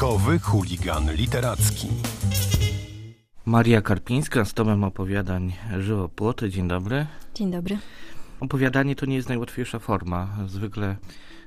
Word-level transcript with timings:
Bajkowy 0.00 0.38
chuligan 0.38 1.14
literacki. 1.14 1.88
Maria 3.46 3.82
Karpińska 3.82 4.44
z 4.44 4.54
tomem 4.54 4.84
opowiadań 4.84 5.52
Żywopłoty. 5.78 6.50
Dzień 6.50 6.68
dobry. 6.68 7.06
Dzień 7.34 7.50
dobry. 7.50 7.78
Opowiadanie 8.40 8.96
to 8.96 9.06
nie 9.06 9.16
jest 9.16 9.28
najłatwiejsza 9.28 9.78
forma. 9.78 10.28
Zwykle 10.46 10.96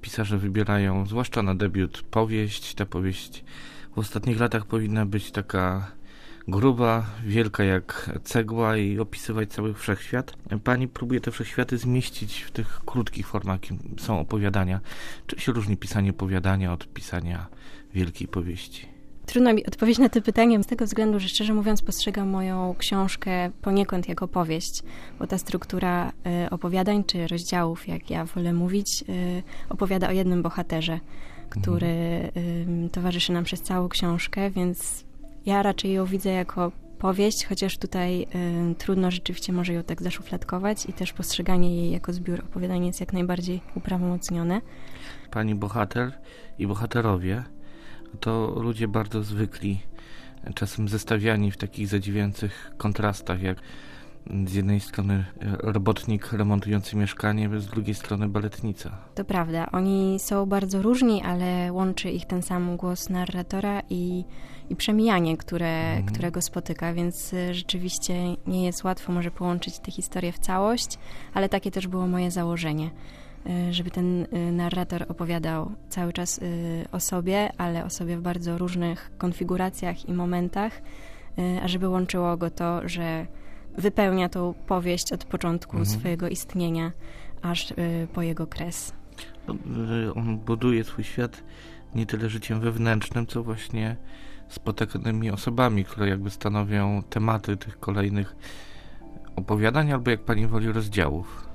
pisarze 0.00 0.38
wybierają, 0.38 1.06
zwłaszcza 1.06 1.42
na 1.42 1.54
debiut, 1.54 2.02
powieść. 2.02 2.74
Ta 2.74 2.86
powieść 2.86 3.44
w 3.94 3.98
ostatnich 3.98 4.40
latach 4.40 4.66
powinna 4.66 5.06
być 5.06 5.30
taka 5.30 5.92
gruba, 6.48 7.06
wielka 7.24 7.64
jak 7.64 8.10
cegła 8.24 8.76
i 8.76 8.98
opisywać 8.98 9.48
cały 9.48 9.74
wszechświat. 9.74 10.32
Pani 10.64 10.88
próbuje 10.88 11.20
te 11.20 11.30
wszechświaty 11.30 11.78
zmieścić 11.78 12.40
w 12.40 12.50
tych 12.50 12.80
krótkich 12.86 13.26
formach, 13.26 13.62
jakim 13.62 13.78
są 13.98 14.20
opowiadania. 14.20 14.80
Czym 15.26 15.38
się 15.38 15.52
różni 15.52 15.76
pisanie 15.76 16.10
opowiadania 16.10 16.72
od 16.72 16.88
pisania 16.88 17.46
wielkiej 17.94 18.28
powieści? 18.28 18.94
Trudno 19.26 19.54
mi 19.54 19.66
odpowiedzieć 19.66 19.98
na 19.98 20.08
to 20.08 20.22
pytanie 20.22 20.62
z 20.62 20.66
tego 20.66 20.84
względu, 20.84 21.20
że 21.20 21.28
szczerze 21.28 21.54
mówiąc 21.54 21.82
postrzegam 21.82 22.28
moją 22.28 22.74
książkę 22.78 23.50
poniekąd 23.62 24.08
jako 24.08 24.28
powieść, 24.28 24.82
bo 25.18 25.26
ta 25.26 25.38
struktura 25.38 26.12
y, 26.46 26.50
opowiadań 26.50 27.04
czy 27.04 27.26
rozdziałów, 27.26 27.88
jak 27.88 28.10
ja 28.10 28.24
wolę 28.24 28.52
mówić, 28.52 29.04
y, 29.08 29.42
opowiada 29.68 30.08
o 30.08 30.12
jednym 30.12 30.42
bohaterze, 30.42 31.00
który 31.50 31.86
y, 32.36 32.90
towarzyszy 32.92 33.32
nam 33.32 33.44
przez 33.44 33.62
całą 33.62 33.88
książkę, 33.88 34.50
więc 34.50 35.04
ja 35.46 35.62
raczej 35.62 35.92
ją 35.92 36.04
widzę 36.04 36.30
jako 36.30 36.72
powieść, 36.98 37.46
chociaż 37.46 37.78
tutaj 37.78 38.22
y, 38.22 38.74
trudno 38.74 39.10
rzeczywiście 39.10 39.52
może 39.52 39.72
ją 39.72 39.82
tak 39.82 40.02
zaszufladkować 40.02 40.86
i 40.86 40.92
też 40.92 41.12
postrzeganie 41.12 41.76
jej 41.76 41.90
jako 41.90 42.12
zbiór 42.12 42.40
opowiadań 42.40 42.86
jest 42.86 43.00
jak 43.00 43.12
najbardziej 43.12 43.60
uprawomocnione. 43.74 44.60
Pani 45.30 45.54
bohater 45.54 46.12
i 46.58 46.66
bohaterowie 46.66 47.44
to 48.20 48.54
ludzie 48.56 48.88
bardzo 48.88 49.22
zwykli, 49.22 49.80
czasem 50.54 50.88
zestawiani 50.88 51.50
w 51.50 51.56
takich 51.56 51.88
zadziwiających 51.88 52.72
kontrastach, 52.76 53.42
jak 53.42 53.58
z 54.46 54.54
jednej 54.54 54.80
strony 54.80 55.24
robotnik 55.58 56.32
remontujący 56.32 56.96
mieszkanie, 56.96 57.60
z 57.60 57.66
drugiej 57.66 57.94
strony 57.94 58.28
baletnica. 58.28 58.90
To 59.14 59.24
prawda, 59.24 59.70
oni 59.72 60.18
są 60.18 60.46
bardzo 60.46 60.82
różni, 60.82 61.22
ale 61.22 61.72
łączy 61.72 62.10
ich 62.10 62.26
ten 62.26 62.42
sam 62.42 62.76
głos 62.76 63.10
narratora 63.10 63.82
i, 63.90 64.24
i 64.70 64.76
przemijanie, 64.76 65.36
które, 65.36 65.86
mhm. 65.86 66.06
którego 66.06 66.42
spotyka, 66.42 66.92
więc 66.92 67.32
y, 67.32 67.54
rzeczywiście 67.54 68.14
nie 68.46 68.64
jest 68.64 68.84
łatwo 68.84 69.12
może 69.12 69.30
połączyć 69.30 69.78
te 69.78 69.90
historie 69.90 70.32
w 70.32 70.38
całość, 70.38 70.98
ale 71.34 71.48
takie 71.48 71.70
też 71.70 71.88
było 71.88 72.06
moje 72.06 72.30
założenie. 72.30 72.90
Y, 73.46 73.72
żeby 73.72 73.90
ten 73.90 74.26
narrator 74.52 75.06
opowiadał 75.08 75.72
cały 75.88 76.12
czas 76.12 76.40
o 76.92 77.00
sobie, 77.00 77.52
ale 77.58 77.84
o 77.84 77.90
sobie 77.90 78.16
w 78.16 78.22
bardzo 78.22 78.58
różnych 78.58 79.10
konfiguracjach 79.18 80.08
i 80.08 80.12
momentach, 80.12 80.82
a 81.62 81.68
żeby 81.68 81.88
łączyło 81.88 82.36
go 82.36 82.50
to, 82.50 82.88
że 82.88 83.26
wypełnia 83.78 84.28
tą 84.28 84.54
powieść 84.66 85.12
od 85.12 85.24
początku 85.24 85.76
mhm. 85.76 85.98
swojego 86.00 86.28
istnienia, 86.28 86.92
aż 87.42 87.74
po 88.12 88.22
jego 88.22 88.46
kres. 88.46 88.92
No, 89.48 89.54
on 90.14 90.38
buduje 90.38 90.84
swój 90.84 91.04
świat 91.04 91.42
nie 91.94 92.06
tyle 92.06 92.28
życiem 92.28 92.60
wewnętrznym, 92.60 93.26
co 93.26 93.42
właśnie 93.42 93.96
spotykanymi 94.48 95.30
osobami, 95.30 95.84
które 95.84 96.08
jakby 96.08 96.30
stanowią 96.30 97.02
tematy 97.10 97.56
tych 97.56 97.80
kolejnych 97.80 98.36
opowiadań, 99.36 99.92
albo 99.92 100.10
jak 100.10 100.20
pani 100.20 100.46
woli, 100.46 100.72
rozdziałów. 100.72 101.48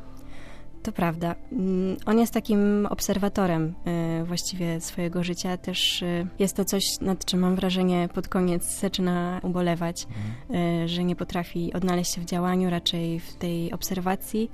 To 0.84 0.92
prawda. 0.92 1.36
Mm, 1.52 1.98
on 2.06 2.20
jest 2.20 2.34
takim 2.34 2.86
obserwatorem 2.86 3.74
y, 4.22 4.26
właściwie 4.26 4.82
swojego 4.82 5.24
życia. 5.24 5.58
Też 5.58 6.02
y, 6.02 6.28
jest 6.40 6.56
to 6.56 6.66
coś, 6.66 7.00
nad 7.02 7.26
czym 7.26 7.40
mam 7.40 7.56
wrażenie 7.56 8.10
pod 8.14 8.28
koniec 8.28 8.80
zaczyna 8.80 9.40
ubolewać, 9.44 10.08
mhm. 10.50 10.88
że 10.88 11.04
nie 11.04 11.16
potrafi 11.16 11.74
odnaleźć 11.74 12.16
się 12.16 12.22
w 12.22 12.26
działaniu, 12.26 12.70
raczej 12.70 13.20
w 13.20 13.36
tej 13.36 13.72
obserwacji. 13.72 14.52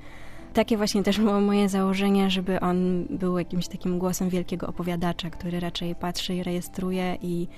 Takie 0.54 0.76
właśnie 0.76 1.02
też 1.02 1.20
było 1.20 1.40
moje 1.40 1.68
założenie, 1.68 2.30
żeby 2.30 2.60
on 2.60 3.06
był 3.10 3.38
jakimś 3.38 3.68
takim 3.68 3.98
głosem 3.98 4.28
wielkiego 4.28 4.66
opowiadacza, 4.66 5.30
który 5.30 5.60
raczej 5.60 5.94
patrzy 5.94 6.34
i 6.34 6.42
rejestruje 6.42 7.18
i 7.22 7.48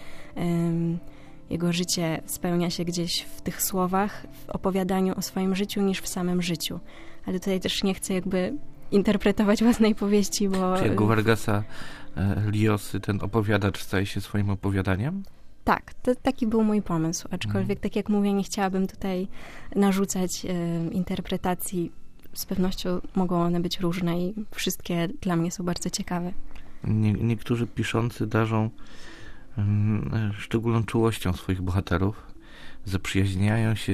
jego 1.50 1.72
życie 1.72 2.22
spełnia 2.26 2.70
się 2.70 2.84
gdzieś 2.84 3.22
w 3.22 3.40
tych 3.40 3.62
słowach, 3.62 4.26
w 4.46 4.50
opowiadaniu 4.50 5.14
o 5.16 5.22
swoim 5.22 5.56
życiu 5.56 5.82
niż 5.82 6.00
w 6.00 6.08
samym 6.08 6.42
życiu 6.42 6.80
ale 7.28 7.40
tutaj 7.40 7.60
też 7.60 7.82
nie 7.82 7.94
chcę 7.94 8.14
jakby 8.14 8.54
interpretować 8.90 9.62
własnej 9.64 9.94
powieści, 9.94 10.48
bo... 10.48 10.78
Czy 10.78 10.86
jak 10.86 11.00
u 11.00 11.06
Vargasa 11.06 11.64
e, 12.16 12.50
Liosy 12.50 13.00
ten 13.00 13.18
opowiadacz 13.22 13.82
staje 13.82 14.06
się 14.06 14.20
swoim 14.20 14.50
opowiadaniem? 14.50 15.22
Tak, 15.64 15.94
to 15.94 16.14
taki 16.14 16.46
był 16.46 16.64
mój 16.64 16.82
pomysł, 16.82 17.28
aczkolwiek 17.30 17.78
mhm. 17.78 17.78
tak 17.78 17.96
jak 17.96 18.08
mówię, 18.08 18.32
nie 18.32 18.42
chciałabym 18.42 18.86
tutaj 18.86 19.28
narzucać 19.76 20.44
e, 20.44 20.48
interpretacji. 20.92 21.92
Z 22.34 22.46
pewnością 22.46 23.00
mogą 23.14 23.42
one 23.42 23.60
być 23.60 23.80
różne 23.80 24.20
i 24.20 24.34
wszystkie 24.50 25.08
dla 25.20 25.36
mnie 25.36 25.50
są 25.50 25.64
bardzo 25.64 25.90
ciekawe. 25.90 26.32
Nie, 26.84 27.12
niektórzy 27.12 27.66
piszący 27.66 28.26
darzą 28.26 28.70
szczególną 30.38 30.84
czułością 30.84 31.32
swoich 31.32 31.62
bohaterów 31.62 32.26
zaprzyjaźniają 32.84 33.74
się 33.74 33.92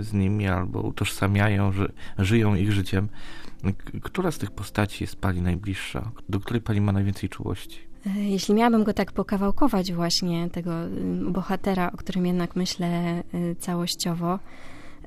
z 0.00 0.12
nimi 0.12 0.48
albo 0.48 0.80
utożsamiają, 0.80 1.72
że 1.72 1.92
żyją 2.18 2.54
ich 2.54 2.72
życiem. 2.72 3.08
Która 4.02 4.30
z 4.30 4.38
tych 4.38 4.50
postaci 4.50 5.04
jest 5.04 5.16
Pani 5.16 5.42
najbliższa? 5.42 6.10
Do 6.28 6.40
której 6.40 6.62
Pani 6.62 6.80
ma 6.80 6.92
najwięcej 6.92 7.28
czułości? 7.28 7.78
E, 8.06 8.20
jeśli 8.20 8.54
miałabym 8.54 8.84
go 8.84 8.92
tak 8.92 9.12
pokawałkować 9.12 9.92
właśnie, 9.92 10.50
tego 10.50 10.72
mm, 10.72 11.32
bohatera, 11.32 11.92
o 11.92 11.96
którym 11.96 12.26
jednak 12.26 12.56
myślę 12.56 12.86
e, 12.88 13.22
całościowo, 13.58 14.38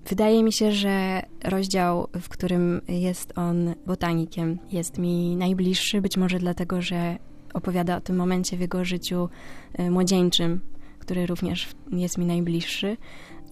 wydaje 0.10 0.44
mi 0.44 0.54
się, 0.54 0.72
że 0.72 1.22
rozdział, 1.44 2.08
w 2.22 2.30
którym 2.30 2.82
jest 2.88 3.38
on 3.38 3.76
botanikiem, 3.86 4.58
jest 4.72 4.98
mi 4.98 5.36
najbliższy, 5.36 6.02
być 6.02 6.18
może 6.18 6.40
dlatego, 6.40 6.82
że 6.82 7.18
opowiada 7.54 7.98
o 7.98 8.02
tym 8.02 8.16
momencie 8.16 8.58
w 8.58 8.60
jego 8.60 8.86
życiu 8.86 9.30
e, 9.74 9.92
młodzieńczym, 9.92 10.60
który 11.00 11.26
również 11.26 11.68
jest 11.92 12.18
mi 12.18 12.26
najbliższy. 12.26 12.98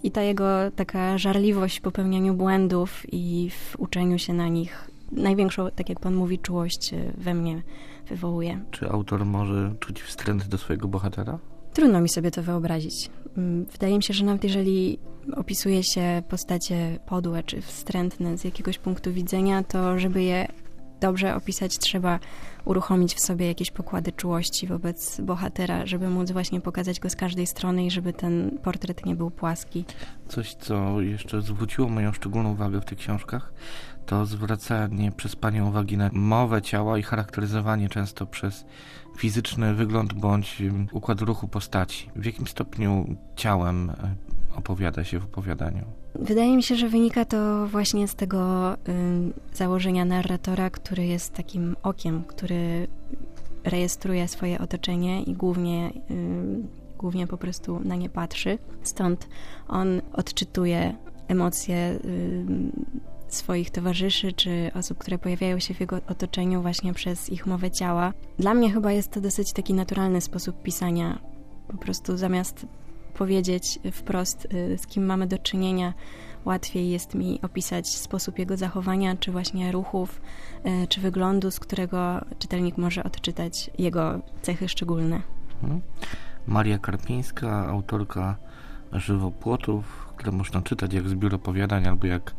I 0.03 0.11
ta 0.11 0.21
jego 0.21 0.47
taka 0.75 1.17
żarliwość 1.17 1.79
w 1.79 1.81
popełnianiu 1.81 2.33
błędów 2.33 3.03
i 3.11 3.49
w 3.49 3.79
uczeniu 3.79 4.19
się 4.19 4.33
na 4.33 4.47
nich, 4.47 4.91
największą, 5.11 5.71
tak 5.71 5.89
jak 5.89 5.99
pan 5.99 6.15
mówi, 6.15 6.39
czułość 6.39 6.93
e, 6.93 7.13
we 7.17 7.33
mnie 7.33 7.63
wywołuje. 8.09 8.63
Czy 8.71 8.89
autor 8.89 9.25
może 9.25 9.75
czuć 9.79 10.01
wstręt 10.01 10.47
do 10.47 10.57
swojego 10.57 10.87
bohatera? 10.87 11.39
Trudno 11.73 12.01
mi 12.01 12.09
sobie 12.09 12.31
to 12.31 12.43
wyobrazić. 12.43 13.09
Mm, 13.37 13.65
wydaje 13.65 13.97
mi 13.97 14.03
się, 14.03 14.13
że 14.13 14.25
nawet 14.25 14.43
jeżeli 14.43 14.99
opisuje 15.35 15.83
się 15.83 16.23
postacie 16.29 16.99
podłe 17.05 17.43
czy 17.43 17.61
wstrętne 17.61 18.37
z 18.37 18.43
jakiegoś 18.43 18.77
punktu 18.77 19.13
widzenia, 19.13 19.63
to 19.63 19.99
żeby 19.99 20.23
je 20.23 20.47
dobrze 20.99 21.35
opisać, 21.35 21.77
trzeba 21.77 22.19
uruchomić 22.65 23.15
w 23.15 23.19
sobie 23.19 23.47
jakieś 23.47 23.71
pokłady 23.71 24.11
czułości 24.11 24.67
wobec 24.67 25.21
bohatera, 25.21 25.85
żeby 25.85 26.09
móc 26.09 26.31
właśnie 26.31 26.61
pokazać 26.61 26.99
go 26.99 27.09
z 27.09 27.15
każdej 27.15 27.47
strony 27.47 27.85
i 27.85 27.91
żeby 27.91 28.13
ten 28.13 28.59
portret 28.63 29.05
nie 29.05 29.15
był 29.15 29.31
płaski. 29.31 29.85
Coś, 30.27 30.53
co 30.53 31.01
jeszcze 31.01 31.41
zwróciło 31.41 31.89
moją 31.89 32.13
szczególną 32.13 32.51
uwagę 32.51 32.81
w 32.81 32.85
tych 32.85 32.97
książkach, 32.97 33.53
to 34.05 34.25
zwracanie 34.25 35.11
przez 35.11 35.35
Panią 35.35 35.69
uwagi 35.69 35.97
na 35.97 36.09
mowę 36.13 36.61
ciała 36.61 36.97
i 36.97 37.03
charakteryzowanie 37.03 37.89
często 37.89 38.25
przez 38.25 38.65
fizyczny 39.17 39.73
wygląd 39.73 40.13
bądź 40.13 40.61
układ 40.91 41.21
ruchu 41.21 41.47
postaci. 41.47 42.09
W 42.15 42.25
jakim 42.25 42.47
stopniu 42.47 43.15
ciałem 43.35 43.91
opowiada 44.57 45.03
się 45.03 45.19
w 45.19 45.23
opowiadaniu? 45.23 45.85
Wydaje 46.15 46.55
mi 46.55 46.63
się, 46.63 46.75
że 46.75 46.89
wynika 46.89 47.25
to 47.25 47.67
właśnie 47.67 48.07
z 48.07 48.15
tego 48.15 48.73
y, 48.73 48.77
założenia 49.53 50.05
narratora, 50.05 50.69
który 50.69 51.05
jest 51.05 51.33
takim 51.33 51.75
okiem, 51.83 52.23
który 52.23 52.87
rejestruje 53.63 54.27
swoje 54.27 54.59
otoczenie 54.59 55.23
i 55.23 55.33
głównie, 55.33 55.91
y, 56.11 56.97
głównie 56.97 57.27
po 57.27 57.37
prostu 57.37 57.79
na 57.79 57.95
nie 57.95 58.09
patrzy. 58.09 58.57
Stąd 58.83 59.27
on 59.67 60.01
odczytuje 60.13 60.95
emocje 61.27 61.99
y, 62.05 62.45
swoich 63.27 63.71
towarzyszy 63.71 64.33
czy 64.33 64.71
osób, 64.73 64.97
które 64.97 65.17
pojawiają 65.17 65.59
się 65.59 65.73
w 65.73 65.79
jego 65.79 65.95
otoczeniu 66.07 66.61
właśnie 66.61 66.93
przez 66.93 67.29
ich 67.29 67.45
mowę 67.45 67.71
ciała. 67.71 68.13
Dla 68.39 68.53
mnie 68.53 68.71
chyba 68.71 68.91
jest 68.91 69.11
to 69.11 69.21
dosyć 69.21 69.53
taki 69.53 69.73
naturalny 69.73 70.21
sposób 70.21 70.63
pisania. 70.63 71.19
Po 71.67 71.77
prostu 71.77 72.17
zamiast 72.17 72.65
powiedzieć 73.17 73.79
wprost, 73.91 74.47
y, 74.53 74.77
z 74.77 74.87
kim 74.87 75.05
mamy 75.05 75.27
do 75.27 75.37
czynienia, 75.37 75.93
łatwiej 76.45 76.89
jest 76.89 77.15
mi 77.15 77.39
opisać 77.41 77.89
sposób 77.89 78.39
jego 78.39 78.57
zachowania, 78.57 79.15
czy 79.15 79.31
właśnie 79.31 79.71
ruchów, 79.71 80.21
y, 80.83 80.87
czy 80.87 81.01
wyglądu, 81.01 81.51
z 81.51 81.59
którego 81.59 82.25
czytelnik 82.39 82.77
może 82.77 83.03
odczytać 83.03 83.71
jego 83.77 84.19
cechy 84.41 84.69
szczególne. 84.69 85.21
Mhm. 85.63 85.81
Maria 86.47 86.79
Karpińska, 86.79 87.67
autorka 87.67 88.37
żywopłotów, 88.91 90.07
które 90.15 90.31
można 90.31 90.61
czytać 90.61 90.93
jak 90.93 91.09
zbiór 91.09 91.35
opowiadań 91.35 91.87
albo 91.87 92.07
jak 92.07 92.35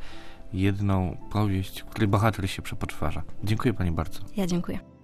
jedną 0.53 1.17
powieść, 1.31 1.81
w 1.81 1.85
której 1.85 2.09
bohater 2.09 2.51
się 2.51 2.63
przepoczwarza. 2.63 3.23
Dziękuję 3.45 3.75
Pani 3.75 3.91
bardzo. 3.91 4.21
Ja 4.37 4.47
dziękuję. 4.47 4.98